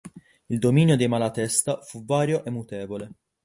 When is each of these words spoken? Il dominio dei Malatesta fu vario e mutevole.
Il 0.47 0.57
dominio 0.57 0.95
dei 0.95 1.07
Malatesta 1.07 1.79
fu 1.83 2.03
vario 2.03 2.43
e 2.43 2.49
mutevole. 2.49 3.11